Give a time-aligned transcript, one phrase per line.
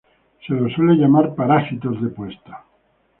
[0.47, 2.63] Se los suele llamar parásitos de puesta.